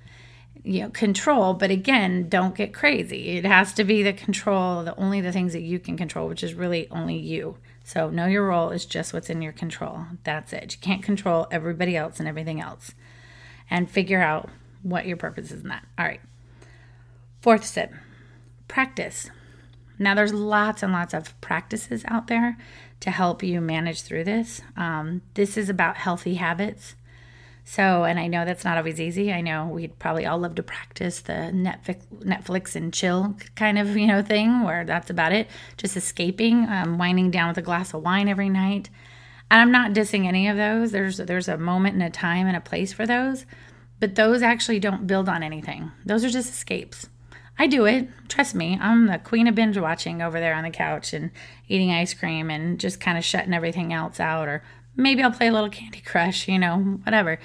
you 0.64 0.82
know, 0.82 0.90
control. 0.90 1.54
But 1.54 1.72
again, 1.72 2.28
don't 2.28 2.56
get 2.56 2.74
crazy. 2.74 3.38
It 3.38 3.46
has 3.46 3.74
to 3.74 3.84
be 3.84 4.04
the 4.04 4.14
control, 4.14 4.84
the 4.84 4.96
only 4.98 5.22
the 5.22 5.32
things 5.32 5.54
that 5.54 5.62
you 5.62 5.80
can 5.80 5.98
control, 5.98 6.28
which 6.28 6.44
is 6.44 6.54
really 6.54 6.90
only 6.92 7.18
you. 7.18 7.58
So 7.84 8.10
know 8.10 8.26
your 8.26 8.48
role 8.48 8.72
is 8.72 8.86
just 8.86 9.14
what's 9.14 9.30
in 9.30 9.42
your 9.42 9.54
control. 9.54 10.02
That's 10.26 10.52
it. 10.52 10.74
You 10.74 10.80
can't 10.82 11.02
control 11.02 11.48
everybody 11.50 11.96
else 11.96 12.20
and 12.20 12.28
everything 12.28 12.60
else. 12.60 12.92
And 13.70 13.90
figure 13.90 14.22
out 14.22 14.50
what 14.84 15.06
your 15.06 15.18
purpose 15.18 15.52
is 15.52 15.62
in 15.62 15.70
that. 15.70 15.86
All 15.98 16.06
right. 16.06 16.22
Fourth 17.48 17.64
step 17.64 17.94
practice. 18.68 19.30
Now, 19.98 20.14
there's 20.14 20.34
lots 20.34 20.84
and 20.84 20.92
lots 20.92 21.14
of 21.14 21.40
practices 21.40 22.04
out 22.10 22.28
there 22.28 22.58
to 23.00 23.10
help 23.10 23.42
you 23.42 23.62
manage 23.62 24.02
through 24.02 24.26
this. 24.26 24.60
Um, 24.76 25.22
this 25.36 25.56
is 25.56 25.70
about 25.70 25.96
healthy 25.96 26.34
habits. 26.34 26.96
So, 27.64 28.04
and 28.04 28.20
I 28.20 28.28
know 28.28 28.44
that's 28.44 28.66
not 28.66 28.78
always 28.78 29.00
easy. 29.00 29.32
I 29.32 29.40
know 29.40 29.66
we'd 29.66 29.98
probably 29.98 30.26
all 30.26 30.40
love 30.40 30.56
to 30.56 30.62
practice 30.62 31.22
the 31.22 31.54
Netflix, 31.54 32.06
Netflix 32.20 32.76
and 32.76 32.94
chill 32.94 33.38
kind 33.56 33.80
of 33.80 33.96
you 33.98 34.08
know 34.08 34.22
thing, 34.22 34.64
where 34.64 34.84
that's 34.84 35.10
about 35.10 35.32
it, 35.32 35.48
just 35.78 35.96
escaping, 35.96 36.66
um, 36.68 36.98
winding 36.98 37.32
down 37.32 37.48
with 37.48 37.58
a 37.60 37.62
glass 37.62 37.94
of 37.94 38.04
wine 38.04 38.28
every 38.28 38.50
night. 38.50 38.90
And 39.50 39.62
I'm 39.62 39.72
not 39.72 39.94
dissing 39.94 40.26
any 40.26 40.50
of 40.50 40.58
those. 40.58 40.92
There's 40.92 41.16
there's 41.16 41.48
a 41.48 41.58
moment 41.58 41.94
and 41.94 42.04
a 42.04 42.10
time 42.10 42.46
and 42.46 42.58
a 42.58 42.60
place 42.60 42.92
for 42.92 43.06
those, 43.06 43.46
but 44.02 44.16
those 44.16 44.42
actually 44.42 44.82
don't 44.82 45.08
build 45.08 45.30
on 45.30 45.44
anything. 45.44 45.94
Those 46.06 46.26
are 46.26 46.30
just 46.30 46.50
escapes. 46.50 47.08
I 47.60 47.68
do 47.68 47.86
it. 47.86 48.08
Trust 48.30 48.54
me. 48.56 48.78
I'm 48.80 49.08
the 49.08 49.18
queen 49.18 49.48
of 49.48 49.56
binge 49.56 49.78
watching 49.78 50.22
over 50.22 50.40
there 50.40 50.54
on 50.54 50.64
the 50.64 50.70
couch 50.70 51.14
and 51.14 51.32
eating 51.68 51.92
ice 51.92 52.14
cream 52.14 52.52
and 52.52 52.80
just 52.80 53.00
kind 53.00 53.18
of 53.18 53.26
shutting 53.26 53.54
everything 53.54 53.94
else 53.94 54.20
out. 54.20 54.48
Or 54.48 54.64
maybe 54.96 55.24
I'll 55.24 55.32
play 55.32 55.48
a 55.48 55.52
little 55.52 55.70
Candy 55.70 56.02
Crush, 56.02 56.48
you 56.48 56.60
know, 56.60 56.78
whatever. 57.04 57.40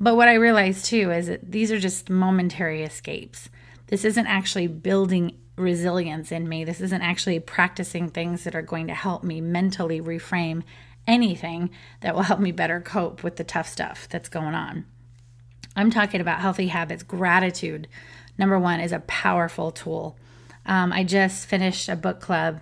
But 0.00 0.16
what 0.16 0.28
I 0.28 0.34
realize 0.34 0.82
too 0.82 1.12
is 1.12 1.28
that 1.28 1.52
these 1.52 1.70
are 1.70 1.78
just 1.78 2.10
momentary 2.10 2.82
escapes. 2.82 3.48
This 3.86 4.04
isn't 4.04 4.26
actually 4.26 4.66
building 4.66 5.38
resilience 5.56 6.32
in 6.32 6.48
me. 6.48 6.64
This 6.64 6.80
isn't 6.80 7.02
actually 7.02 7.38
practicing 7.38 8.08
things 8.08 8.44
that 8.44 8.56
are 8.56 8.62
going 8.62 8.88
to 8.88 8.94
help 8.94 9.22
me 9.22 9.40
mentally 9.40 10.00
reframe 10.00 10.64
anything 11.06 11.70
that 12.00 12.14
will 12.14 12.22
help 12.22 12.40
me 12.40 12.50
better 12.50 12.80
cope 12.80 13.22
with 13.22 13.36
the 13.36 13.44
tough 13.44 13.68
stuff 13.68 14.08
that's 14.10 14.28
going 14.28 14.54
on. 14.54 14.86
I'm 15.76 15.90
talking 15.90 16.20
about 16.20 16.40
healthy 16.40 16.68
habits, 16.68 17.02
gratitude, 17.02 17.88
number 18.38 18.58
one, 18.58 18.80
is 18.80 18.92
a 18.92 19.00
powerful 19.00 19.70
tool. 19.70 20.16
Um, 20.66 20.92
I 20.92 21.04
just 21.04 21.46
finished 21.46 21.88
a 21.88 21.96
book 21.96 22.20
club 22.20 22.60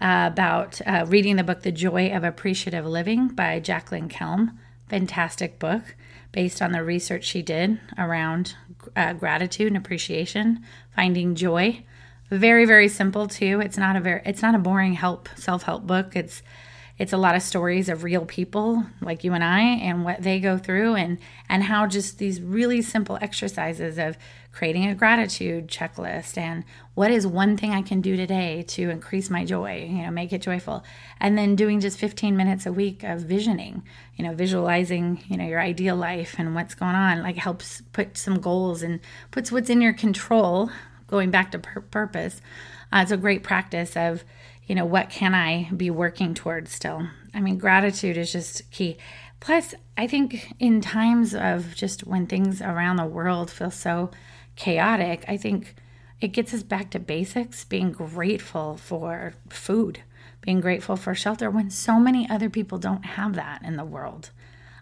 uh, 0.00 0.28
about 0.32 0.80
uh, 0.86 1.04
reading 1.08 1.36
the 1.36 1.44
book 1.44 1.62
The 1.62 1.72
Joy 1.72 2.10
of 2.14 2.24
Appreciative 2.24 2.86
Living 2.86 3.28
by 3.28 3.60
Jacqueline 3.60 4.08
Kelm. 4.08 4.56
Fantastic 4.88 5.58
book 5.58 5.96
based 6.32 6.60
on 6.60 6.72
the 6.72 6.82
research 6.82 7.24
she 7.24 7.42
did 7.42 7.80
around 7.98 8.56
uh, 8.96 9.12
gratitude 9.12 9.68
and 9.68 9.76
appreciation, 9.76 10.64
finding 10.94 11.34
joy. 11.34 11.84
Very, 12.30 12.64
very 12.64 12.88
simple 12.88 13.28
too. 13.28 13.60
It's 13.60 13.76
not 13.76 13.94
a 13.94 14.00
very, 14.00 14.22
it's 14.24 14.42
not 14.42 14.54
a 14.54 14.58
boring 14.58 14.94
help 14.94 15.28
self 15.36 15.64
help 15.64 15.86
book. 15.86 16.16
It's 16.16 16.42
it's 17.02 17.12
a 17.12 17.16
lot 17.16 17.34
of 17.34 17.42
stories 17.42 17.88
of 17.88 18.04
real 18.04 18.24
people 18.24 18.86
like 19.00 19.24
you 19.24 19.32
and 19.32 19.42
I 19.42 19.60
and 19.60 20.04
what 20.04 20.22
they 20.22 20.38
go 20.38 20.56
through 20.56 20.94
and 20.94 21.18
and 21.48 21.64
how 21.64 21.88
just 21.88 22.18
these 22.18 22.40
really 22.40 22.80
simple 22.80 23.18
exercises 23.20 23.98
of 23.98 24.16
creating 24.52 24.86
a 24.86 24.94
gratitude 24.94 25.66
checklist 25.66 26.38
and 26.38 26.62
what 26.94 27.10
is 27.10 27.26
one 27.26 27.56
thing 27.56 27.72
I 27.72 27.82
can 27.82 28.02
do 28.02 28.16
today 28.16 28.62
to 28.68 28.88
increase 28.88 29.30
my 29.30 29.44
joy, 29.44 29.84
you 29.90 30.02
know, 30.04 30.12
make 30.12 30.32
it 30.32 30.42
joyful. 30.42 30.84
And 31.18 31.36
then 31.36 31.56
doing 31.56 31.80
just 31.80 31.98
15 31.98 32.36
minutes 32.36 32.66
a 32.66 32.72
week 32.72 33.02
of 33.02 33.22
visioning, 33.22 33.82
you 34.14 34.24
know, 34.24 34.32
visualizing, 34.32 35.24
you 35.26 35.36
know, 35.36 35.44
your 35.44 35.60
ideal 35.60 35.96
life 35.96 36.36
and 36.38 36.54
what's 36.54 36.76
going 36.76 36.94
on, 36.94 37.20
like 37.24 37.36
helps 37.36 37.80
put 37.92 38.16
some 38.16 38.38
goals 38.38 38.80
and 38.80 39.00
puts 39.32 39.50
what's 39.50 39.70
in 39.70 39.80
your 39.80 39.92
control, 39.94 40.70
going 41.08 41.32
back 41.32 41.50
to 41.50 41.58
pur- 41.58 41.80
purpose. 41.80 42.40
Uh, 42.92 43.00
it's 43.02 43.10
a 43.10 43.16
great 43.16 43.42
practice 43.42 43.96
of 43.96 44.22
you 44.66 44.74
know, 44.74 44.84
what 44.84 45.10
can 45.10 45.34
I 45.34 45.70
be 45.76 45.90
working 45.90 46.34
towards 46.34 46.72
still? 46.72 47.08
I 47.34 47.40
mean, 47.40 47.58
gratitude 47.58 48.16
is 48.16 48.32
just 48.32 48.70
key. 48.70 48.96
Plus, 49.40 49.74
I 49.96 50.06
think 50.06 50.54
in 50.58 50.80
times 50.80 51.34
of 51.34 51.74
just 51.74 52.06
when 52.06 52.26
things 52.26 52.62
around 52.62 52.96
the 52.96 53.04
world 53.04 53.50
feel 53.50 53.70
so 53.70 54.10
chaotic, 54.54 55.24
I 55.26 55.36
think 55.36 55.74
it 56.20 56.28
gets 56.28 56.54
us 56.54 56.62
back 56.62 56.90
to 56.90 57.00
basics, 57.00 57.64
being 57.64 57.90
grateful 57.90 58.76
for 58.76 59.34
food, 59.48 60.02
being 60.40 60.60
grateful 60.60 60.94
for 60.94 61.14
shelter 61.14 61.50
when 61.50 61.70
so 61.70 61.98
many 61.98 62.30
other 62.30 62.48
people 62.48 62.78
don't 62.78 63.04
have 63.04 63.34
that 63.34 63.62
in 63.64 63.76
the 63.76 63.84
world. 63.84 64.30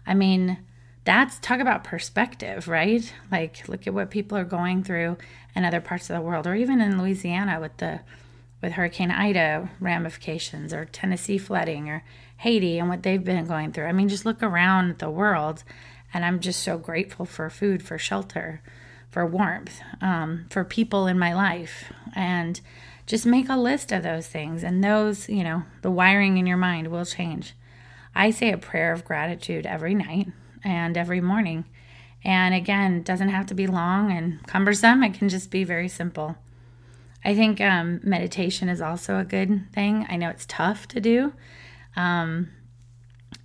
I 0.05 0.13
mean, 0.13 0.59
that's 1.03 1.39
talk 1.39 1.59
about 1.59 1.83
perspective, 1.83 2.67
right? 2.67 3.11
Like, 3.31 3.67
look 3.67 3.87
at 3.87 3.93
what 3.93 4.11
people 4.11 4.37
are 4.37 4.43
going 4.43 4.83
through 4.83 5.17
in 5.55 5.65
other 5.65 5.81
parts 5.81 6.09
of 6.09 6.15
the 6.15 6.21
world, 6.21 6.45
or 6.45 6.53
even 6.53 6.81
in 6.81 7.01
Louisiana 7.01 7.59
with 7.59 7.75
the 7.77 8.01
with 8.61 8.73
Hurricane 8.73 9.11
Ida 9.11 9.69
ramifications 9.79 10.73
or 10.73 10.85
Tennessee 10.85 11.37
flooding 11.37 11.89
or 11.89 12.03
Haiti 12.37 12.79
and 12.79 12.89
what 12.89 13.03
they've 13.03 13.23
been 13.23 13.45
going 13.47 13.71
through. 13.71 13.85
I 13.85 13.91
mean, 13.91 14.09
just 14.09 14.25
look 14.25 14.41
around 14.43 14.99
the 14.99 15.09
world, 15.09 15.63
and 16.13 16.23
I'm 16.23 16.39
just 16.39 16.61
so 16.61 16.77
grateful 16.77 17.25
for 17.25 17.49
food, 17.49 17.83
for 17.83 17.97
shelter, 17.97 18.61
for 19.09 19.25
warmth, 19.25 19.79
um, 20.01 20.45
for 20.49 20.63
people 20.63 21.07
in 21.07 21.19
my 21.19 21.33
life. 21.33 21.91
And 22.15 22.59
just 23.07 23.25
make 23.25 23.49
a 23.49 23.57
list 23.57 23.91
of 23.91 24.03
those 24.03 24.27
things, 24.27 24.63
and 24.63 24.83
those, 24.83 25.27
you 25.27 25.43
know, 25.43 25.63
the 25.81 25.91
wiring 25.91 26.37
in 26.37 26.47
your 26.47 26.57
mind 26.57 26.87
will 26.87 27.05
change. 27.05 27.53
I 28.15 28.31
say 28.31 28.51
a 28.51 28.57
prayer 28.57 28.91
of 28.91 29.05
gratitude 29.05 29.65
every 29.65 29.95
night 29.95 30.27
and 30.63 30.97
every 30.97 31.21
morning. 31.21 31.65
And 32.23 32.53
again, 32.53 33.01
doesn't 33.01 33.29
have 33.29 33.47
to 33.47 33.55
be 33.55 33.65
long 33.67 34.11
and 34.11 34.45
cumbersome. 34.45 35.03
It 35.03 35.15
can 35.15 35.29
just 35.29 35.49
be 35.49 35.63
very 35.63 35.87
simple. 35.87 36.35
I 37.23 37.35
think 37.35 37.61
um, 37.61 37.99
meditation 38.03 38.69
is 38.69 38.81
also 38.81 39.19
a 39.19 39.23
good 39.23 39.71
thing. 39.73 40.07
I 40.09 40.17
know 40.17 40.29
it's 40.29 40.45
tough 40.47 40.87
to 40.89 40.99
do. 40.99 41.33
Um, 41.95 42.49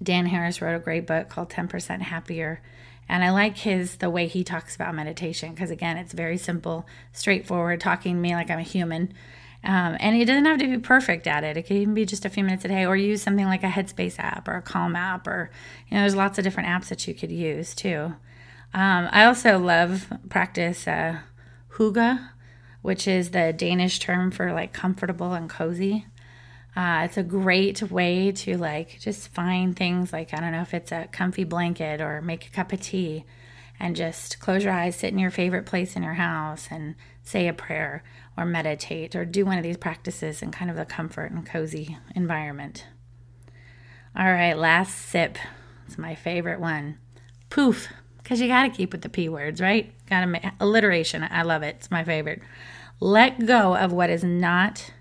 Dan 0.03 0.27
Harris 0.27 0.61
wrote 0.63 0.77
a 0.77 0.81
great 0.81 1.07
book 1.07 1.29
called 1.29 1.51
10% 1.51 2.03
Happier. 2.03 2.63
And 3.09 3.23
I 3.23 3.31
like 3.31 3.59
his 3.59 3.97
the 3.97 4.11
way 4.11 4.27
he 4.27 4.43
talks 4.43 4.75
about 4.75 4.95
meditation 4.95 5.55
because 5.55 5.71
again, 5.71 5.97
it's 5.97 6.13
very 6.13 6.39
simple, 6.39 6.87
straightforward, 7.13 7.81
talking 7.81 8.17
to 8.17 8.21
me 8.21 8.35
like 8.35 8.51
I'm 8.51 8.59
a 8.59 8.63
human. 8.63 9.13
Um, 9.63 9.97
and 10.01 10.17
it 10.17 10.27
doesn't 10.27 10.45
have 10.45 10.59
to 10.59 10.67
be 10.67 10.79
perfect 10.79 11.27
at 11.27 11.45
it. 11.45 11.57
It 11.57 11.63
could 11.63 11.77
even 11.77 11.95
be 11.95 12.05
just 12.05 12.25
a 12.25 12.29
few 12.29 12.45
minutes 12.45 12.65
a 12.65 12.69
day, 12.69 12.85
or 12.85 12.97
use 12.97 13.23
something 13.23 13.47
like 13.47 13.65
a 13.65 13.69
Headspace 13.69 14.19
app 14.19 14.47
or 14.47 14.55
a 14.55 14.63
Calm 14.63 14.95
app, 14.95 15.27
or 15.27 15.51
you 15.89 15.97
know, 15.97 16.03
there's 16.03 16.15
lots 16.15 16.39
of 16.39 16.45
different 16.45 16.69
apps 16.69 16.89
that 16.89 17.07
you 17.09 17.15
could 17.15 17.33
use 17.33 17.75
too. 17.75 18.15
Um, 18.75 19.09
I 19.11 19.25
also 19.25 19.59
love 19.59 20.13
practice 20.29 20.87
uh, 20.87 21.21
hygge, 21.75 22.29
which 22.87 23.09
is 23.09 23.33
the 23.33 23.53
Danish 23.53 23.99
term 23.99 24.31
for 24.31 24.53
like 24.53 24.73
comfortable 24.73 25.33
and 25.33 25.51
cozy. 25.51 26.07
Uh, 26.77 27.03
it's 27.05 27.17
a 27.17 27.23
great 27.25 27.83
way 27.91 28.31
to 28.31 28.57
like 28.57 29.01
just 29.01 29.27
find 29.35 29.75
things 29.75 30.13
like 30.13 30.33
I 30.33 30.37
don't 30.37 30.53
know 30.53 30.61
if 30.61 30.73
it's 30.73 30.93
a 30.93 31.09
comfy 31.11 31.43
blanket 31.43 32.01
or 32.01 32.23
make 32.23 32.47
a 32.47 32.51
cup 32.51 32.73
of 32.73 32.81
tea 32.81 33.25
and 33.81 33.97
just 33.97 34.39
close 34.39 34.63
your 34.63 34.73
eyes, 34.73 34.95
sit 34.95 35.13
in 35.13 35.19
your 35.19 35.33
favorite 35.33 35.67
place 35.67 35.97
in 35.97 36.05
your 36.05 36.15
house 36.15 36.69
and 36.71 36.95
say 37.25 37.49
a 37.49 37.53
prayer 37.53 38.05
or 38.39 38.45
meditate 38.45 39.17
or 39.17 39.25
do 39.25 39.45
one 39.45 39.59
of 39.59 39.65
these 39.65 39.77
practices 39.77 40.41
in 40.41 40.53
kind 40.53 40.71
of 40.71 40.79
a 40.79 40.85
comfort 40.85 41.33
and 41.33 41.45
cozy 41.45 41.99
environment. 42.15 42.87
All 44.17 44.33
right, 44.33 44.57
last 44.57 44.97
sip. 44.97 45.39
It's 45.89 45.99
my 45.99 46.15
favorite 46.15 46.61
one. 46.61 46.99
Poof, 47.51 47.89
because 48.19 48.41
you 48.41 48.47
got 48.47 48.63
to 48.63 48.71
keep 48.71 48.93
with 48.93 49.03
the 49.03 49.09
P 49.09 49.29
words, 49.29 49.61
right? 49.61 49.93
Got 50.09 50.21
to 50.21 50.27
make 50.29 50.45
alliteration. 50.61 51.27
I 51.29 51.43
love 51.43 51.65
it. 51.65 51.79
It's 51.81 51.91
my 51.91 52.05
favorite. 52.05 52.43
Let 52.99 53.47
go 53.47 53.77
of 53.77 53.93
what 53.93 54.11
is 54.11 54.25
not 54.25 54.93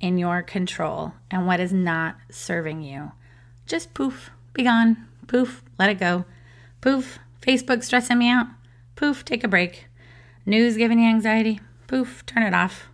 in 0.00 0.18
your 0.18 0.42
control 0.42 1.14
and 1.30 1.46
what 1.46 1.60
is 1.60 1.72
not 1.72 2.16
serving 2.30 2.82
you. 2.82 3.12
Just 3.66 3.92
poof, 3.94 4.30
be 4.52 4.62
gone. 4.62 5.08
Poof, 5.26 5.62
let 5.78 5.90
it 5.90 5.98
go. 5.98 6.24
Poof, 6.80 7.18
Facebook 7.40 7.82
stressing 7.82 8.18
me 8.18 8.28
out. 8.28 8.46
Poof, 8.96 9.24
take 9.24 9.44
a 9.44 9.48
break. 9.48 9.86
News 10.46 10.76
giving 10.76 10.98
you 10.98 11.08
anxiety. 11.08 11.60
Poof, 11.86 12.24
turn 12.26 12.42
it 12.42 12.54
off. 12.54 12.88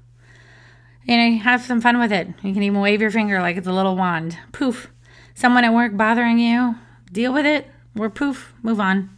You 1.05 1.17
know, 1.17 1.39
have 1.39 1.63
some 1.63 1.81
fun 1.81 1.99
with 1.99 2.13
it. 2.13 2.29
You 2.43 2.53
can 2.53 2.63
even 2.63 2.81
wave 2.81 3.01
your 3.01 3.11
finger 3.11 3.41
like 3.41 3.57
it's 3.57 3.67
a 3.67 3.73
little 3.73 3.97
wand. 3.97 4.39
Poof. 4.53 4.91
Someone 5.35 5.65
at 5.65 5.75
work 5.75 5.97
bothering 5.97 6.39
you. 6.39 6.77
Deal 7.13 7.33
with 7.33 7.47
it. 7.47 7.71
We're 7.95 8.11
poof, 8.11 8.53
move 8.63 8.81
on. 8.81 9.11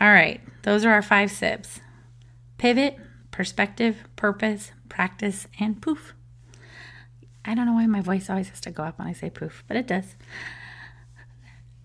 All 0.00 0.10
right, 0.10 0.40
those 0.62 0.84
are 0.84 0.90
our 0.90 1.02
five 1.02 1.30
sips 1.30 1.80
pivot, 2.58 2.98
perspective, 3.38 3.98
purpose, 4.16 4.72
practice, 4.88 5.46
and 5.60 5.80
poof. 5.80 6.12
I 7.44 7.54
don't 7.54 7.66
know 7.66 7.74
why 7.74 7.86
my 7.86 8.00
voice 8.00 8.28
always 8.28 8.48
has 8.48 8.60
to 8.62 8.72
go 8.72 8.82
up 8.82 8.98
when 8.98 9.06
I 9.06 9.12
say 9.12 9.30
poof, 9.30 9.62
but 9.68 9.76
it 9.76 9.86
does. 9.86 10.16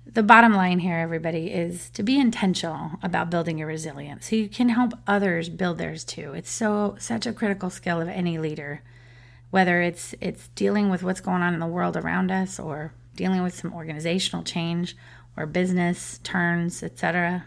The 0.03 0.24
bottom 0.24 0.55
line 0.55 0.79
here, 0.79 0.98
everybody, 0.98 1.51
is 1.51 1.91
to 1.91 2.01
be 2.01 2.19
intentional 2.19 2.93
about 3.03 3.29
building 3.29 3.60
your 3.60 3.67
resilience 3.67 4.31
so 4.31 4.36
you 4.36 4.50
can 4.50 4.69
help 4.69 4.93
others 5.05 5.48
build 5.48 5.77
theirs 5.77 6.03
too. 6.03 6.33
It's 6.33 6.50
so 6.50 6.95
such 6.98 7.27
a 7.27 7.33
critical 7.33 7.69
skill 7.69 8.01
of 8.01 8.07
any 8.07 8.39
leader, 8.39 8.81
whether 9.51 9.79
it's 9.79 10.15
it's 10.19 10.48
dealing 10.55 10.89
with 10.89 11.03
what's 11.03 11.22
going 11.22 11.43
on 11.43 11.53
in 11.53 11.60
the 11.60 11.67
world 11.67 11.95
around 11.95 12.31
us 12.31 12.60
or 12.60 12.93
dealing 13.15 13.43
with 13.43 13.53
some 13.53 13.75
organizational 13.75 14.43
change 14.43 14.98
or 15.38 15.45
business 15.45 16.19
turns, 16.24 16.81
etc. 16.81 17.45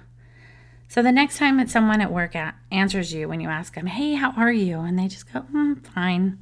So 0.88 1.02
the 1.02 1.12
next 1.12 1.38
time 1.38 1.56
that 1.58 1.68
someone 1.68 2.00
at 2.00 2.12
work 2.12 2.34
answers 2.70 3.12
you 3.12 3.28
when 3.28 3.40
you 3.40 3.48
ask 3.48 3.74
them, 3.74 3.86
"Hey, 3.86 4.14
how 4.14 4.30
are 4.32 4.52
you?" 4.52 4.80
and 4.80 4.98
they 4.98 5.08
just 5.08 5.32
go, 5.32 5.42
mm, 5.52 5.84
"Fine," 5.86 6.38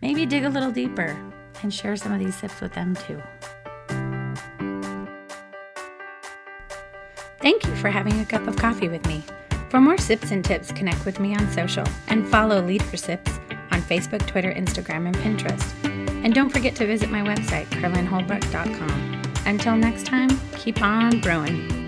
maybe 0.00 0.26
dig 0.26 0.44
a 0.44 0.48
little 0.48 0.70
deeper 0.72 1.16
and 1.62 1.72
share 1.72 1.96
some 1.96 2.12
of 2.12 2.18
these 2.18 2.40
tips 2.40 2.60
with 2.60 2.74
them 2.74 2.96
too. 2.96 3.22
Thank 7.40 7.64
you 7.66 7.76
for 7.76 7.90
having 7.90 8.18
a 8.20 8.24
cup 8.24 8.46
of 8.48 8.56
coffee 8.56 8.88
with 8.88 9.06
me. 9.06 9.22
For 9.68 9.80
more 9.80 9.98
sips 9.98 10.30
and 10.30 10.44
tips, 10.44 10.72
connect 10.72 11.04
with 11.04 11.20
me 11.20 11.34
on 11.34 11.48
social 11.52 11.84
and 12.08 12.26
follow 12.26 12.60
Leader 12.62 12.96
Sips 12.96 13.38
on 13.70 13.82
Facebook, 13.82 14.26
Twitter, 14.26 14.52
Instagram, 14.52 15.06
and 15.06 15.16
Pinterest. 15.16 15.74
And 16.24 16.34
don't 16.34 16.50
forget 16.50 16.74
to 16.76 16.86
visit 16.86 17.10
my 17.10 17.20
website, 17.20 17.66
carlinholbrook.com. 17.66 19.22
Until 19.44 19.76
next 19.76 20.06
time, 20.06 20.30
keep 20.56 20.82
on 20.82 21.20
brewing. 21.20 21.85